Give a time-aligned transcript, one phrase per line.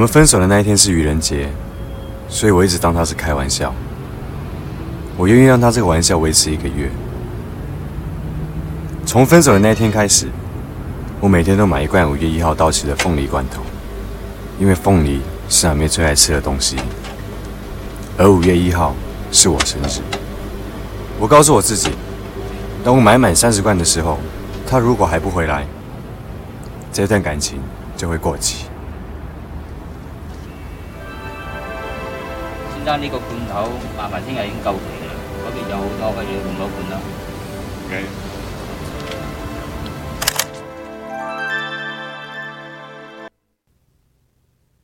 [0.00, 1.46] 我们分手的那一天是愚人节，
[2.26, 3.74] 所以我一直当他是开玩笑。
[5.14, 6.90] 我愿意让他这个玩笑维持一个月。
[9.04, 10.26] 从分手的那一天开始，
[11.20, 13.60] 我每天都买一罐五月一号到期的凤梨罐头，
[14.58, 15.20] 因为凤梨
[15.50, 16.76] 是阿妹最爱吃的东西。
[18.16, 18.96] 而五月一号
[19.30, 20.00] 是我生日，
[21.18, 21.90] 我告诉我自己，
[22.82, 24.18] 当我买满三十罐的时候，
[24.66, 25.66] 他如果还不回来，
[26.90, 27.60] 这段感情
[27.98, 28.64] 就会过期。
[32.89, 35.11] 先生，呢個罐頭麻煩聽日已經夠期啦，
[35.43, 36.99] 嗰邊有好多嘅嘢換攞罐啦。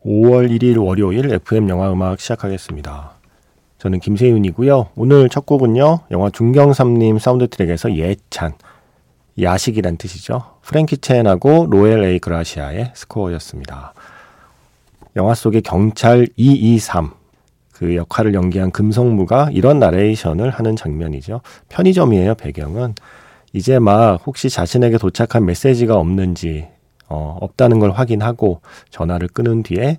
[0.03, 3.11] 5월 1일 월요일 FM 영화 음악 시작하겠습니다.
[3.77, 4.89] 저는 김세윤이고요.
[4.95, 5.99] 오늘 첫 곡은요.
[6.11, 8.53] 영화 중경삼님 사운드 트랙에서 예찬,
[9.39, 10.43] 야식이란 뜻이죠.
[10.61, 13.93] 프랭키 첸하고 로엘 에이 그라시아의 스코어였습니다.
[15.15, 17.11] 영화 속의 경찰 223,
[17.78, 21.42] 그 역할을 연기한 금성무가 이런 나레이션을 하는 장면이죠.
[21.68, 22.94] 편의점이에요, 배경은.
[23.52, 26.68] 이제 막 혹시 자신에게 도착한 메시지가 없는지
[27.08, 29.98] 어, 없다는 걸 확인하고 전화를 끊은 뒤에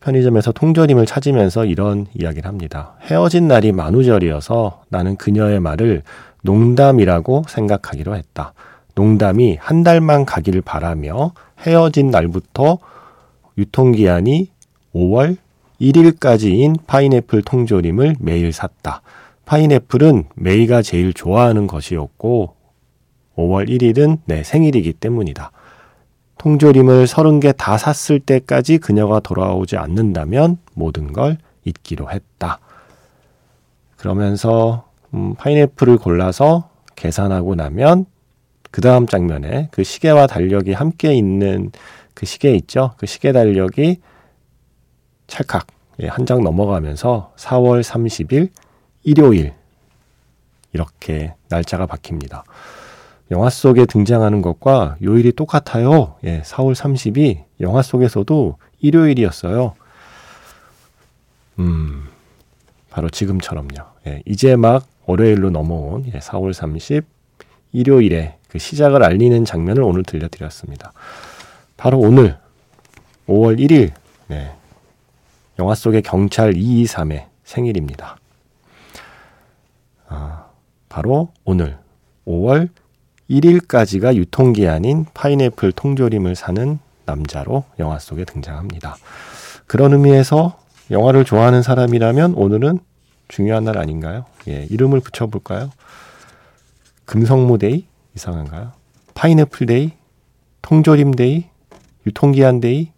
[0.00, 2.94] 편의점에서 통조림을 찾으면서 이런 이야기를 합니다.
[3.02, 6.02] 헤어진 날이 만우절이어서 나는 그녀의 말을
[6.42, 8.54] 농담이라고 생각하기로 했다.
[8.96, 12.78] 농담이 한 달만 가기를 바라며 헤어진 날부터
[13.56, 14.50] 유통기한이
[14.94, 15.36] 5월
[15.80, 19.02] 1일까지인 파인애플 통조림을 매일 샀다.
[19.46, 22.54] 파인애플은 메이가 제일 좋아하는 것이었고
[23.36, 25.52] 5월 1일은 내 생일이기 때문이다.
[26.38, 32.58] 통조림을 30개 다 샀을 때까지 그녀가 돌아오지 않는다면 모든 걸 잊기로 했다.
[33.96, 38.06] 그러면서 음, 파인애플을 골라서 계산하고 나면
[38.70, 41.72] 그 다음 장면에 그 시계와 달력이 함께 있는
[42.14, 42.92] 그 시계 있죠?
[42.98, 44.00] 그 시계 달력이
[45.28, 45.66] 찰칵
[46.00, 48.50] 예, 한 장 넘어가면서 4월 30일
[49.04, 49.54] 일요일
[50.72, 52.42] 이렇게 날짜가 바뀝니다.
[53.30, 56.16] 영화 속에 등장하는 것과 요일이 똑같아요.
[56.24, 59.74] 예, 4월 30이 영화 속에서도 일요일이었어요.
[61.58, 62.08] 음,
[62.90, 63.68] 바로 지금처럼요.
[64.06, 67.04] 예, 이제 막 월요일로 넘어온 예, 4월 30
[67.72, 70.92] 일요일에 그 시작을 알리는 장면을 오늘 들려드렸습니다.
[71.76, 72.36] 바로 오늘
[73.26, 73.92] 5월 1일
[74.28, 74.52] 네,
[75.58, 78.16] 영화 속의 경찰 223의 생일입니다.
[80.08, 80.46] 아,
[80.88, 81.78] 바로 오늘
[82.26, 82.68] 5월
[83.28, 88.96] 1일까지가 유통기한인 파인애플 통조림을 사는 남자로 영화 속에 등장합니다.
[89.66, 90.58] 그런 의미에서
[90.90, 92.78] 영화를 좋아하는 사람이라면 오늘은
[93.28, 94.24] 중요한 날 아닌가요?
[94.48, 95.70] 예, 이름을 붙여볼까요?
[97.04, 97.86] 금성무day?
[98.14, 98.72] 이상한가요?
[99.14, 99.92] 파인애플day?
[100.62, 101.46] 통조림day?
[102.06, 102.92] 유통기한day?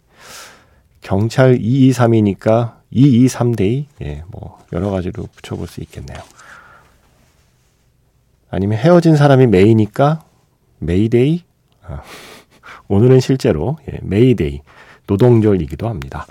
[1.00, 3.86] 경찰 223이니까 223day?
[4.02, 6.18] 예, 뭐, 여러 가지로 붙여볼 수 있겠네요.
[8.50, 10.22] 아니면 헤어진 사람이 메이니까
[10.78, 11.44] 메이데이?
[11.86, 12.02] 아,
[12.88, 14.60] 오늘은 실제로 예, 메이데이,
[15.06, 16.26] 노동절이기도 합니다.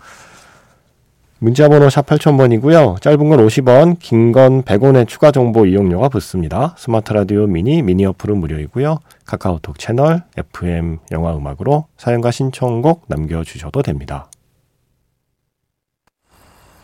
[1.42, 3.02] 문자번호 샵 8000번이고요.
[3.02, 6.76] 짧은 건 50원, 긴 건 100원의 추가 정보 이용료가 붙습니다.
[6.78, 9.00] 스마트 라디오 미니, 미니 어플은 무료이고요.
[9.26, 14.30] 카카오톡 채널, FM 영화 음악으로 사연과 신청곡 남겨주셔도 됩니다.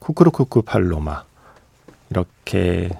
[0.00, 1.24] Cucurrucucú Paloma
[2.10, 2.90] 이렇게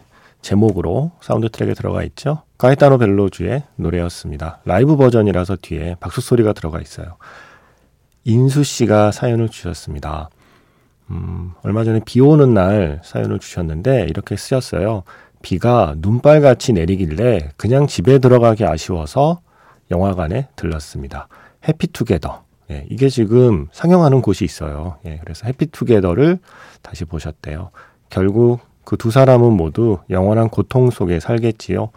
[0.43, 2.43] 제목으로 사운드 트랙에 들어가 있죠.
[2.59, 4.61] 카에타노 벨로주의 노래였습니다.
[4.65, 7.17] 라이브 버전이라서 뒤에 박수 소리가 들어가 있어요.
[8.25, 10.31] 인수 씨가 사연을 주셨습니다.
[11.11, 15.03] 음, 얼마 전에 비 오는 날 사연을 주셨는데 이렇게 쓰셨어요.
[15.43, 19.41] 비가 눈발같이 내리길래 그냥 집에 들어가기 아쉬워서
[19.91, 21.29] 영화관에 들렀습니다.
[21.67, 22.50] 해피투게더.
[22.71, 24.99] 예, 이게 지금 상영하는 곳이 있어요.
[25.07, 26.39] 예, 그래서 해피투게더를
[26.83, 27.71] 다시 보셨대요.
[28.09, 31.91] 결국 그 두 사람은 모두 영원한 고통 속에 살겠지요.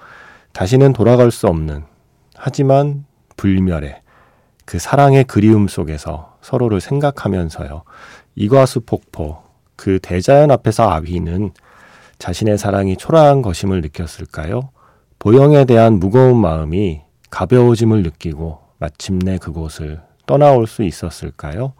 [0.51, 1.83] 다시는 돌아갈 수 없는
[2.35, 3.05] 하지만
[3.35, 4.01] 불멸의
[4.65, 7.83] 그 사랑의 그리움 속에서 서로를 생각하면서요.
[8.35, 9.39] 이과수 폭포
[9.75, 11.51] 그 대자연 앞에서 아휘는
[12.19, 14.69] 자신의 사랑이 초라한 것임을 느꼈을까요?
[15.17, 21.73] 보영에 대한 무거운 마음이 가벼워짐을 느끼고 마침내 그곳을 떠나올 수 있었을까요?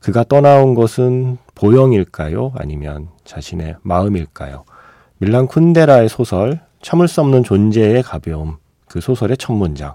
[0.00, 2.52] 그가 떠나온 것은 보영일까요?
[2.56, 4.64] 아니면 자신의 마음일까요?
[5.18, 8.56] 밀란 쿤데라의 소설 참을 수 없는 존재의 가벼움
[8.88, 9.94] 그 소설의 첫 문장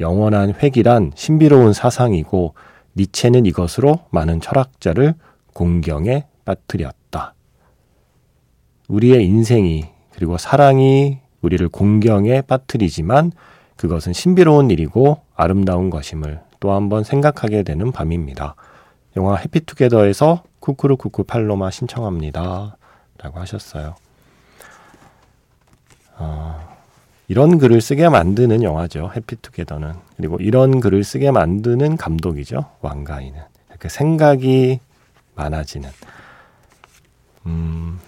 [0.00, 2.54] 영원한 회기란 신비로운 사상이고
[2.96, 5.14] 니체는 이것으로 많은 철학자를
[5.54, 7.34] 공경에 빠뜨렸다.
[8.88, 13.32] 우리의 인생이 그리고 사랑이 우리를 공경에 빠뜨리지만
[13.76, 18.56] 그것은 신비로운 일이고 아름다운 것임을 또 한번 생각하게 되는 밤입니다.
[19.16, 22.76] 영화 해피투게더에서 쿠쿠르쿠쿠 팔로마 신청합니다.
[23.18, 23.94] 라고 하셨어요.
[26.18, 26.76] 어,
[27.28, 29.12] 이런 글을 쓰게 만드는 영화죠.
[29.14, 29.92] 해피투게더는.
[30.16, 32.64] 그리고 이런 글을 쓰게 만드는 감독이죠.
[32.80, 33.40] 왕가인은.
[33.70, 34.80] 이렇게 생각이
[35.36, 35.88] 많아지는.
[37.46, 38.00] 음,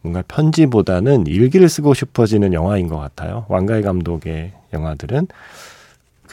[0.00, 3.46] 뭔가 편지보다는 일기를 쓰고 싶어지는 영화인 것 같아요.
[3.48, 5.26] 왕가희 감독의 영화들은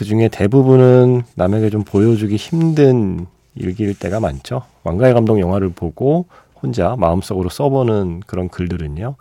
[0.02, 4.64] 그 중에 대부분은 남에게 좀 보여주기 힘든 일기일 때가 많죠.
[4.84, 6.26] 왕가희 감독 영화를 보고
[6.60, 9.14] 혼자 마음속으로 써보는 그런 글들은요.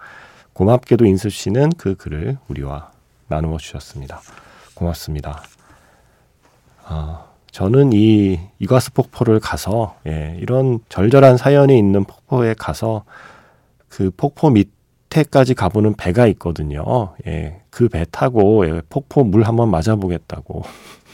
[0.55, 2.93] 고맙게도 인수 씨는 그 글을 우리와
[3.29, 4.23] 나누어 주셨습니다.
[4.73, 5.43] 고맙습니다.
[6.87, 13.05] 아, 저는 이 이과수 폭포를 가서 예, 이런 절절한 사연이 있는 폭포에 가서
[13.91, 14.71] 그 폭포 밑
[15.19, 17.15] 에까지 가보는 배가 있거든요.
[17.27, 20.63] 예, 그 배 타고 예, 폭포 물 한번 맞아보겠다고.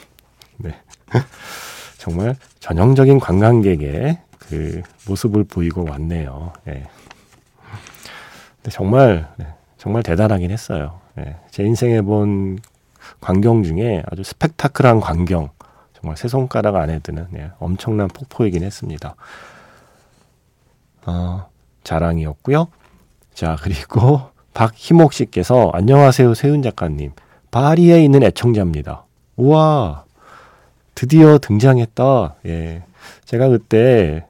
[0.57, 0.75] 네.
[1.97, 6.53] 정말 전형적인 관광객의 그 모습을 보이고 왔네요.
[6.67, 6.85] 예.
[8.57, 9.47] 근데 정말 네,
[9.77, 10.99] 정말 대단하긴 했어요.
[11.19, 11.37] 예.
[11.49, 12.59] 제 인생에 본
[13.21, 15.49] 광경 중에 아주 스펙타클한 광경,
[15.93, 19.15] 정말 세 손가락 안에 드는 예, 엄청난 폭포이긴 했습니다.
[21.05, 21.49] 어,
[21.83, 22.67] 자랑이었고요.
[23.37, 24.21] 자 그리고
[24.55, 27.11] 박희목 씨께서 안녕하세요 세훈 작가님.
[27.51, 29.05] 파리에 있는 애청자입니다.
[29.35, 30.05] 우와
[30.95, 32.35] 드디어 등장했다.
[32.47, 32.81] 예.
[33.25, 34.25] 제가 그때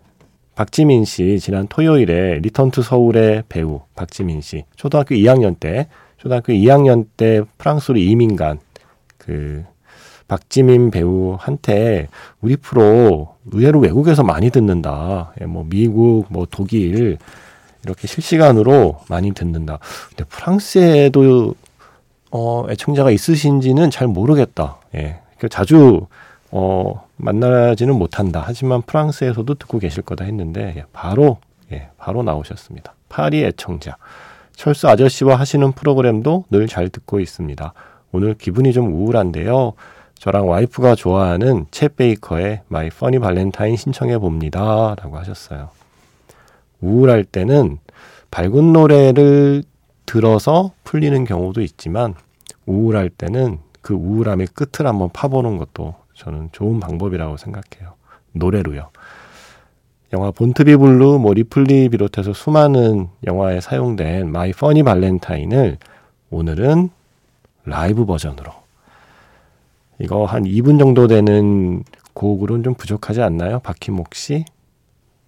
[0.56, 5.88] 박지민 씨 지난 토요일에 Return to Seoul의 배우 박지민 씨 초등학교 2학년 때
[6.18, 8.60] 초등학교 2학년 때 프랑스로 이민 간
[9.28, 9.64] 그
[10.28, 12.08] 박지민 배우한테
[12.42, 15.34] 우리 프로 의외로 외국에서 많이 듣는다.
[15.42, 17.18] 예, 뭐 미국, 뭐 독일
[17.88, 19.80] 이렇게 실시간으로 많이 듣는다.
[20.10, 21.56] 근데 프랑스에도
[22.32, 24.78] 어 애청자가 있으신지는 잘 모르겠다.
[24.96, 25.20] 예.
[25.50, 26.08] 자주
[26.52, 28.44] 어, 만나지는 못한다.
[28.46, 31.38] 하지만 프랑스에서도 듣고 계실 거다 했는데 예, 바로
[31.72, 32.94] 예, 바로 나오셨습니다.
[33.10, 33.98] 파리 애청자.
[34.56, 37.74] 철수 아저씨와 하시는 프로그램도 늘 잘 듣고 있습니다.
[38.12, 39.74] 오늘 기분이 좀 우울한데요.
[40.20, 44.96] 저랑 와이프가 좋아하는 쳇 베이커의 My Funny Valentine 신청해 봅니다.
[45.02, 45.70] 라고 하셨어요.
[46.82, 47.80] 우울할 때는
[48.32, 49.64] 밝은 노래를
[50.06, 52.16] 들어서 풀리는 경우도 있지만
[52.66, 57.94] 우울할 때는 그 우울함의 끝을 한번 파보는 것도 저는 좋은 방법이라고 생각해요.
[58.34, 58.90] 노래로요.
[60.14, 65.78] 영화 Born to Be Blue, 뭐 리플리 비롯해서 수많은 영화에 사용된 My Funny Valentine을
[66.30, 66.90] 오늘은
[67.66, 68.52] 라이브 버전으로
[70.00, 73.60] 이거 한 2분 정도 되는 곡으로는 좀 부족하지 않나요?
[73.60, 74.46] 박희목 씨,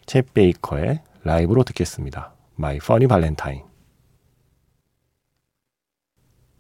[0.06, 2.34] 쳇 베이커의 라이브로 듣겠습니다.
[2.56, 3.64] My Funny Valentine.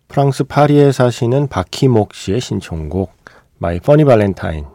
[0.07, 3.13] 프랑스 파리에 사시는 박희목 씨의 신청곡
[3.59, 4.65] My Funny Valentine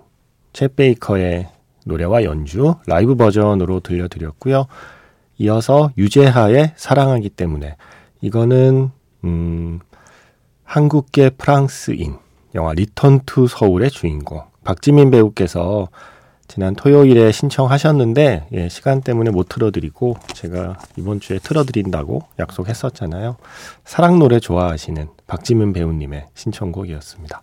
[0.52, 1.48] 쳇 베이커의
[1.86, 4.66] 노래와 연주 라이브 버전으로 들려드렸고요.
[5.38, 7.76] 이어서 유재하의 사랑하기 때문에
[8.20, 8.90] 이거는
[9.24, 9.80] 음,
[10.62, 12.18] 한국계 프랑스인
[12.54, 15.88] 영화 Return to Seoul의 주인공 박지민 배우께서
[16.46, 23.36] 지난 토요일에 신청하셨는데 예, 시간 때문에 못 틀어드리고 제가 이번 주에 틀어드린다고 약속했었잖아요.
[23.84, 27.42] 사랑 노래 좋아하시는 박지민 배우님의 신청곡이었습니다.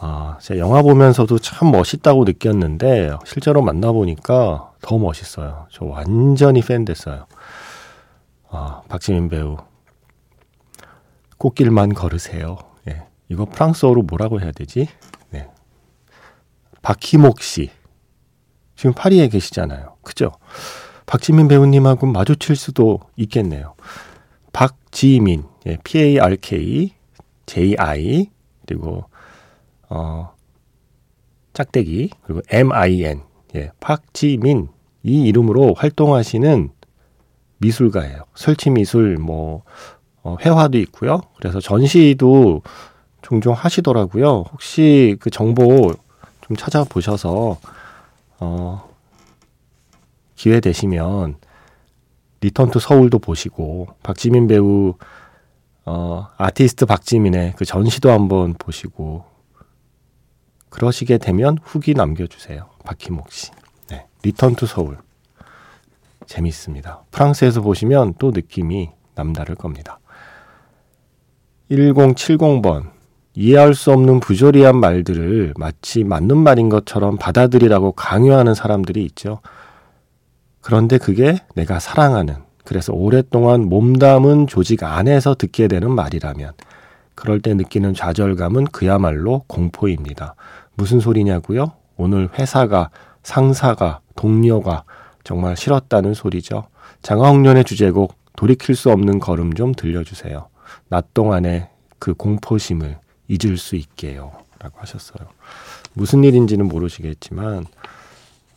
[0.00, 5.66] 아, 제가 영화 보면서도 참 멋있다고 느꼈는데 실제로 만나보니까 더 멋있어요.
[5.72, 7.26] 저 완전히 팬 됐어요.
[8.50, 9.56] 아, 박지민 배우.
[11.38, 12.58] 꽃길만 걸으세요.
[12.88, 13.02] 예.
[13.28, 14.88] 이거 프랑스어로 뭐라고 해야 되지?
[15.30, 15.48] 네.
[16.82, 17.70] 박희목 씨.
[18.78, 19.96] 지금 파리에 계시잖아요.
[20.02, 20.30] 그죠?
[21.04, 23.74] 박지민 배우님하고 마주칠 수도 있겠네요.
[24.52, 26.94] 박지민, 예, P-A-R-K,
[27.46, 28.30] J-I,
[28.64, 29.04] 그리고
[29.88, 30.32] 어,
[31.54, 33.22] 짝대기 그리고 M-I-N
[33.56, 34.68] 예, 박지민
[35.02, 36.70] 이 이름으로 활동하시는
[37.58, 38.22] 미술가예요.
[38.36, 39.64] 설치 미술 뭐
[40.22, 41.22] 어, 회화도 있고요.
[41.38, 42.62] 그래서 전시도
[43.22, 44.44] 종종 하시더라고요.
[44.52, 45.92] 혹시 그 정보
[46.42, 47.58] 좀 찾아보셔서
[48.40, 48.88] 어
[50.34, 51.36] 기회 되시면
[52.40, 54.94] Return to Seoul도 보시고 박지민 배우
[55.84, 59.24] 어 아티스트 박지민의 그 전시도 한번 보시고
[60.70, 62.68] 그러시게 되면 후기 남겨주세요.
[62.84, 63.50] 박희목 씨.
[63.88, 64.06] 네.
[64.22, 64.98] Return to Seoul.
[66.26, 67.04] 재밌습니다.
[67.10, 69.98] 프랑스에서 보시면 또 느낌이 남다를 겁니다.
[71.70, 72.90] 1070번.
[73.40, 79.38] 이해할 수 없는 부조리한 말들을 마치 맞는 말인 것처럼 받아들이라고 강요하는 사람들이 있죠.
[80.60, 86.50] 그런데 그게 내가 사랑하는, 그래서 오랫동안 몸담은 조직 안에서 듣게 되는 말이라면,
[87.14, 90.34] 그럴 때 느끼는 좌절감은 그야말로 공포입니다.
[90.74, 91.70] 무슨 소리냐고요?
[91.96, 92.90] 오늘 회사가,
[93.22, 94.82] 상사가, 동료가
[95.22, 96.66] 정말 싫었다는 소리죠.
[97.02, 100.48] 장화홍련의 주제곡 돌이킬 수 없는 걸음 좀 들려주세요.
[100.88, 101.68] 낮 동안의
[102.00, 104.32] 그 공포심을 잊을 수 있게요.
[104.58, 105.28] 라고 하셨어요.
[105.92, 107.66] 무슨 일인지는 모르시겠지만,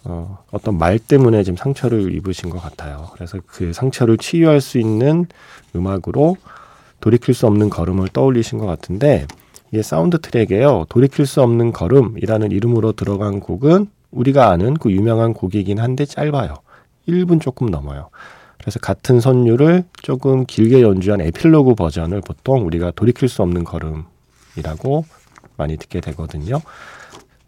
[0.03, 3.09] 어, 어떤 말 때문에 지금 상처를 입으신 것 같아요.
[3.13, 5.27] 그래서 그 상처를 치유할 수 있는
[5.75, 6.37] 음악으로
[7.01, 9.27] 돌이킬 수 없는 걸음을 떠올리신 것 같은데,
[9.71, 10.85] 이게 사운드 트랙에요.
[10.89, 16.55] 돌이킬 수 없는 걸음이라는 이름으로 들어간 곡은 우리가 아는 그 유명한 곡이긴 한데 짧아요.
[17.07, 18.09] 1분 조금 넘어요.
[18.59, 24.05] 그래서 같은 선율을 조금 길게 연주한 에필로그 버전을 보통 우리가 돌이킬 수 없는 걸음
[24.57, 25.05] 이라고
[25.57, 26.61] 많이 듣게 되거든요.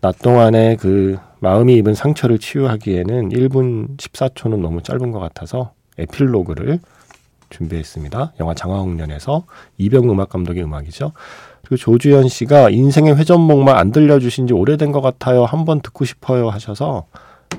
[0.02, 6.80] 낮 동안에 그 마음이 입은 상처를 치유하기에는 1분 14초는 너무 짧은 것 같아서 에필로그를
[7.50, 8.34] 준비했습니다.
[8.40, 9.46] 영화 장화홍련에서
[9.78, 11.14] 이병 음악 감독의 음악이죠.
[11.62, 15.46] 그리고 조주현 씨가 인생의 회전목마 안 들려주신 지 오래된 것 같아요.
[15.46, 17.06] 한번 듣고 싶어요 하셔서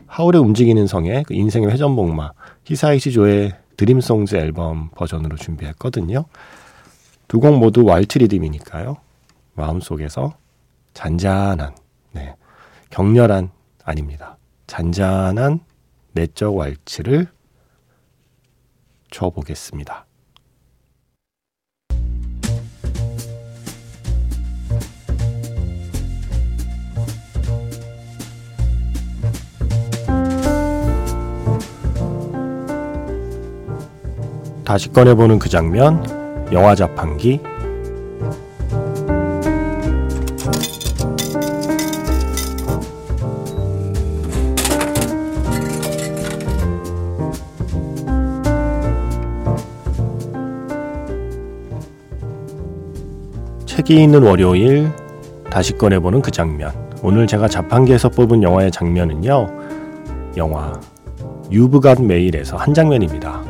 [0.06, 2.32] 하울의 움직이는 성의 그 인생의 회전목마
[2.64, 6.24] 히사이시 조의 드림송즈 앨범 버전으로 준비했거든요.
[7.28, 8.96] 두 곡 모두 왈츠 리듬이니까요.
[9.54, 10.36] 마음속에서
[10.92, 11.74] 잔잔한,
[12.12, 12.34] 네,
[12.90, 13.50] 격렬한
[13.84, 14.36] 아닙니다.
[14.66, 15.60] 잔잔한
[16.12, 17.28] 내적 왈츠를
[19.10, 20.06] 쳐보겠습니다.
[34.64, 36.02] 다시 꺼내보는 그 장면,
[36.52, 37.53] 영화 자판기.
[53.84, 54.90] 책이 있는 월요일,
[55.50, 56.72] 다시 꺼내보는 그 장면.
[57.02, 59.46] 오늘 제가 자판기에서 뽑은 영화의 장면은요,
[60.38, 60.72] 영화
[61.50, 63.44] You've Got Mail에서 한 장면입니다.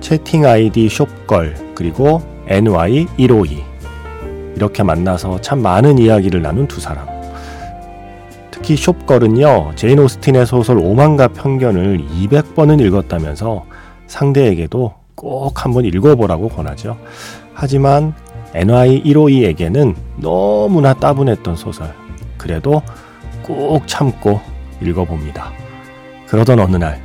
[0.00, 3.64] 채팅 아이디 Shopgirl 그리고 NY152
[4.54, 7.11] 이렇게 만나서 참 많은 이야기를 나눈 두 사람.
[8.62, 13.66] 특히 Shopgirl은요 제인 오스틴의 소설 오만과 편견을 200번은 읽었다면서
[14.06, 16.96] 상대에게도 꼭 한번 읽어보라고 권하죠.
[17.54, 18.14] 하지만
[18.52, 21.92] NY152에게는 너무나 따분했던 소설.
[22.38, 22.82] 그래도
[23.42, 24.40] 꼭 참고
[24.80, 25.50] 읽어봅니다.
[26.28, 27.02] 그러던 어느 날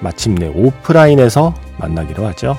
[0.00, 2.54] 마침내 오프라인에서 만나기로 하죠.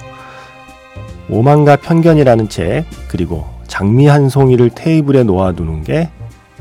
[1.30, 6.10] 오만과 편견이라는 책 그리고 장미 한 송이를 테이블에 놓아두는 게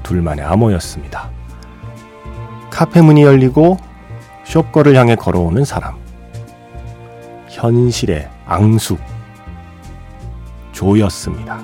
[0.03, 1.38] 둘만의 암호였습니다.
[2.79, 3.77] 카페 문이 열리고
[4.45, 5.97] 숍거를 향해 걸어오는 사람.
[7.49, 9.01] 현실의 앙숙.
[10.71, 11.59] 조였습니다.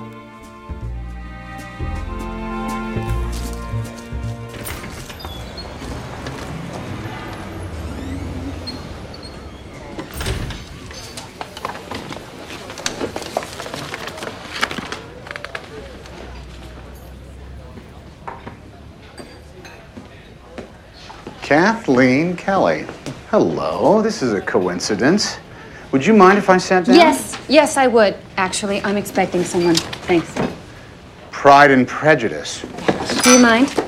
[21.65, 22.85] Kathleen Kelly.
[23.31, 25.39] Hello, this is a coincidence.
[25.91, 26.95] Would you mind if I sat down?
[26.95, 28.15] Yes, yes, I would.
[28.37, 29.73] Actually, I'm expecting someone.
[30.05, 30.31] Thanks.
[31.31, 32.61] Pride and Prejudice.
[33.23, 33.83] Do you mind?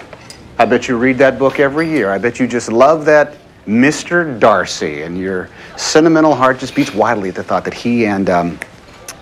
[0.58, 2.10] I bet you read that book every year.
[2.10, 3.36] I bet you just love that
[3.68, 4.40] Mr.
[4.40, 8.60] Darcy, and your sentimental heart just beats wildly at the thought that he and, um,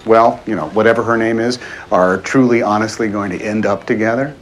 [0.06, 1.60] well, you know, whatever her name is,
[1.92, 4.34] are truly, honestly going to end up together.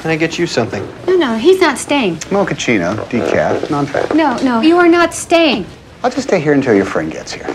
[0.00, 0.86] Can I get you something?
[1.06, 2.16] No, no, he's not staying.
[2.30, 4.14] Mochaccino, decaf, non-fat.
[4.14, 5.66] No, no, you are not staying.
[6.04, 7.54] I'll just stay here until your friend gets here.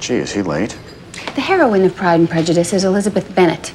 [0.00, 0.78] Gee, is he late?
[1.34, 3.74] The heroine of Pride and Prejudice is Elizabeth Bennet.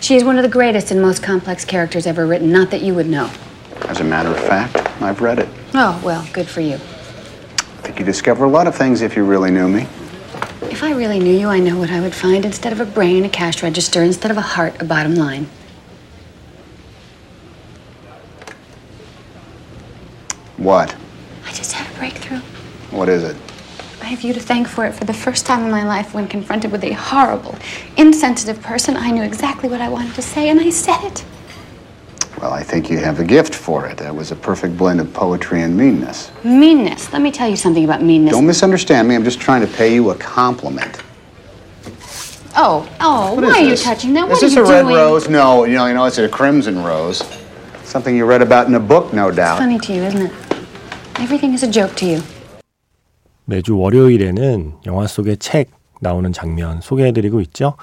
[0.00, 2.94] She is one of the greatest and most complex characters ever written, not that you
[2.94, 3.30] would know.
[3.82, 5.48] As a matter of fact, I've read it.
[5.74, 6.76] Oh, well, good for you.
[6.76, 9.86] I think you discover a lot of things if you really knew me.
[10.78, 12.44] If I really knew you, I know what I would find.
[12.44, 14.00] Instead of a brain, a cash register.
[14.00, 15.48] Instead of a heart, a bottom line.
[20.56, 20.94] What?
[21.44, 22.38] I just had a breakthrough.
[22.92, 23.36] What is it?
[24.02, 26.28] I have you to thank for it for the first time in my life when
[26.28, 27.56] confronted with a horrible,
[27.96, 28.96] insensitive person.
[28.96, 31.24] I knew exactly what I wanted to say, and I said it.
[32.41, 33.97] Well, I think you have a gift for it.
[33.97, 36.31] That was a perfect blend of poetry and meanness.
[36.43, 37.13] Meanness.
[37.13, 38.33] Let me tell you something about meanness.
[38.33, 39.15] Don't misunderstand me.
[39.15, 40.97] I'm just trying to pay you a compliment.
[42.55, 43.83] Oh, oh, What why is are you this?
[43.83, 44.25] touching that?
[44.25, 44.95] Is What this are a you red doing?
[44.95, 45.29] rose?
[45.29, 47.23] No, you know, you know, it's a crimson rose.
[47.83, 49.57] Something you read about in a book, no It's doubt.
[49.59, 50.31] funny to you, isn't it?
[51.19, 52.21] Everything is a joke to you.
[53.45, 57.75] 매주 월요일에는 영화 속의 책 나오는 장면 소개해드리고 있죠.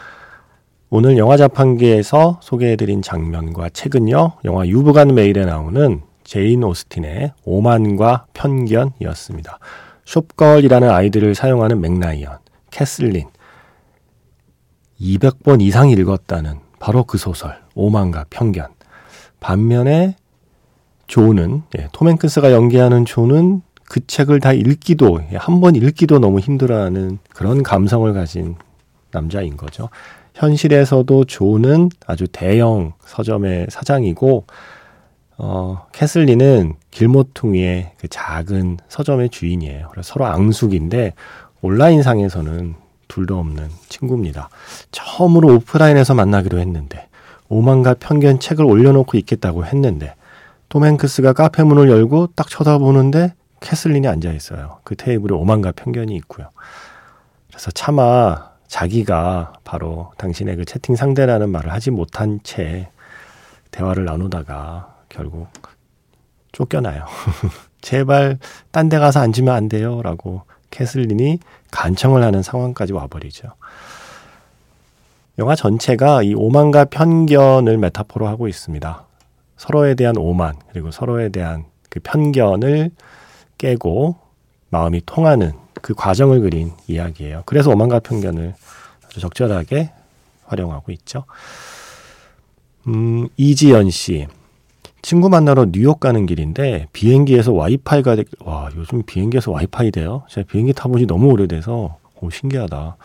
[0.92, 9.60] 오늘 영화 자판기에서 소개해드린 장면과 책은요, 영화 유부간 메일에 나오는 제인 오스틴의 오만과 편견이었습니다.
[10.06, 12.38] Shopgirl이라는 아이디를 사용하는 맥 라이언,
[12.70, 13.28] 캐슬린,
[15.02, 18.68] 200번 이상 읽었다는 바로 그 소설, 오만과 편견.
[19.40, 20.16] 반면에
[21.08, 27.18] 조는, 예, 톰 행크스가 연기하는 조는 그 책을 다 읽기도, 예, 한번 읽기도 너무 힘들어하는
[27.30, 28.56] 그런 감성을 가진
[29.12, 29.90] 남자인 거죠.
[30.36, 34.46] 현실에서도 조는 아주 대형 서점의 사장이고,
[35.38, 39.90] 어, 캐슬리는 길모퉁이의 그 작은 서점의 주인이에요.
[39.92, 41.14] 그래서 서로 앙숙인데,
[41.62, 42.76] 온라인상에서는
[43.08, 44.50] 둘도 없는 친구입니다.
[44.92, 47.08] 처음으로 오프라인에서 만나기로 했는데,
[47.50, 50.16] 오만과 편견 책을 올려놓고 있겠다고 했는데,
[50.70, 54.80] 톰 행크스가 카페 문을 열고 딱 쳐다보는데 캐슬린이 앉아 있어요.
[54.84, 56.50] 그 테이블에 오만과 편견이 있고요.
[57.48, 62.90] 그래서 차마 자기가 바로 당신의 그 채팅 상대라는 말을 하지 못한 채
[63.72, 65.48] 대화를 나누다가 결국
[66.52, 67.06] 쫓겨나요.
[67.82, 68.40] 제발
[68.72, 70.02] 딴 데 가서 앉으면 안 돼요.
[70.02, 71.40] 라고 캐슬린이
[71.72, 73.50] 간청을 하는 상황까지 와버리죠.
[75.38, 79.06] 영화 전체가 이 오만과 편견을 메타포로 하고 있습니다.
[79.58, 82.92] 서로에 대한 오만, 그리고 서로에 대한 그 편견을
[83.58, 84.16] 깨고
[84.70, 85.54] 마음이 통하는
[85.86, 87.44] 그 과정을 그린 이야기예요.
[87.46, 88.56] 그래서 오만과 편견을
[89.06, 89.92] 아주 적절하게
[90.46, 91.26] 활용하고 있죠.
[92.88, 94.26] 음, 이지연 씨.
[95.04, 98.24] 친구 만나러 뉴욕 가는 길인데 비행기에서 와이파이가 되...
[98.40, 100.24] 와 요즘 비행기에서 와이파이 돼요?
[100.28, 102.98] 제가 비행기 타본 지 너무 오래돼서 오 신기하다.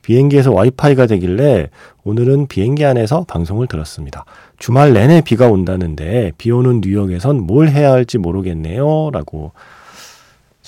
[0.00, 1.68] 비행기에서 와이파이가 되길래
[2.02, 4.24] 오늘은 비행기 안에서 방송을 들었습니다.
[4.58, 9.10] 주말 내내 비가 온다는데 비 오는 뉴욕에선 뭘 해야 할지 모르겠네요.
[9.12, 9.52] 라고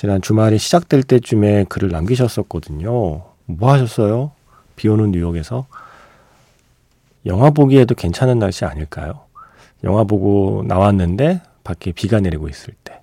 [0.04, 3.22] 지난 주말이 시작될 때쯤에 글을 남기셨었거든요.
[3.46, 4.32] 뭐 하셨어요?
[4.76, 5.66] 비 오는 뉴욕에서?
[7.24, 9.20] 영화 보기에도 괜찮은 날씨 아닐까요?
[9.82, 13.00] 영화 보고 나왔는데 밖에 비가 내리고 있을 때.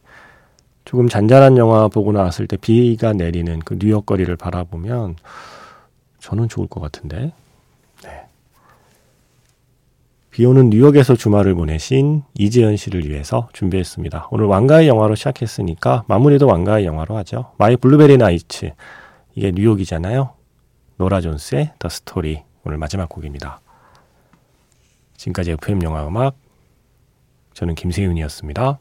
[0.86, 5.16] 조금 잔잔한 영화 보고 나왔을 때 비가 내리는 그 뉴욕 거리를 바라보면
[6.20, 7.34] 저는 좋을 것 같은데.
[10.32, 10.38] 네.
[10.38, 14.30] 비 오는 뉴욕에서 주말을 보내신 이재현 씨를 위해서 준비했습니다.
[14.32, 17.52] 오늘 왕가위 영화로 시작했으니까 마무리도 왕가위 영화로 하죠.
[17.58, 18.71] My Blueberry Nights.
[19.36, 20.34] 이게 뉴욕이잖아요.
[20.98, 22.44] 노라 존스의 더 스토리.
[22.63, 23.60] 오늘 마지막 곡입니다.
[25.17, 26.36] 지금까지 FM 영화 음악
[27.54, 28.80] 저는 김세윤이었습니다.